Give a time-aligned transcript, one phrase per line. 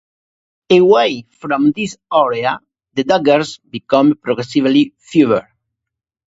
[0.71, 2.59] Away from this area,
[2.95, 5.47] the daggers become progressively fewer.